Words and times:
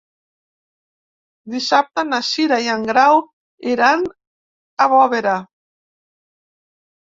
Dissabte 1.55 2.05
na 2.07 2.21
Cira 2.31 2.59
i 2.69 2.73
en 2.77 2.89
Grau 2.93 3.23
iran 3.77 4.11
a 4.11 4.91
Bovera. 4.97 5.39